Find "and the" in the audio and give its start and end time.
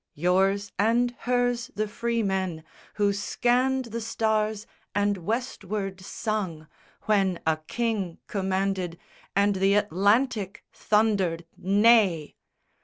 9.35-9.75